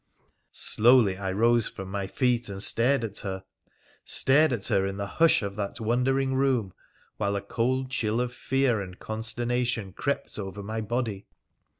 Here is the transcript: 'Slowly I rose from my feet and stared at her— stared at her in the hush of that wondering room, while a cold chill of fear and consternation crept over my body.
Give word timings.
'Slowly 0.51 1.17
I 1.19 1.31
rose 1.31 1.67
from 1.67 1.91
my 1.91 2.07
feet 2.07 2.49
and 2.49 2.63
stared 2.63 3.03
at 3.03 3.19
her— 3.19 3.43
stared 4.03 4.51
at 4.51 4.65
her 4.69 4.83
in 4.87 4.97
the 4.97 5.05
hush 5.05 5.43
of 5.43 5.55
that 5.57 5.79
wondering 5.79 6.33
room, 6.33 6.73
while 7.17 7.35
a 7.35 7.41
cold 7.43 7.91
chill 7.91 8.19
of 8.19 8.33
fear 8.33 8.81
and 8.81 8.97
consternation 8.97 9.93
crept 9.93 10.39
over 10.39 10.63
my 10.63 10.81
body. 10.81 11.27